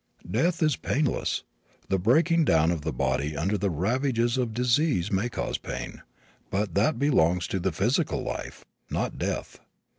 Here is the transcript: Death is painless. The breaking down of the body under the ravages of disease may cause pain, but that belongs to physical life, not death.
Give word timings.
Death 0.27 0.63
is 0.63 0.75
painless. 0.77 1.43
The 1.89 1.99
breaking 1.99 2.43
down 2.45 2.71
of 2.71 2.81
the 2.81 2.91
body 2.91 3.37
under 3.37 3.55
the 3.55 3.69
ravages 3.69 4.35
of 4.35 4.51
disease 4.51 5.11
may 5.11 5.29
cause 5.29 5.59
pain, 5.59 6.01
but 6.49 6.73
that 6.73 6.97
belongs 6.97 7.45
to 7.49 7.71
physical 7.71 8.23
life, 8.23 8.65
not 8.89 9.19
death. 9.19 9.59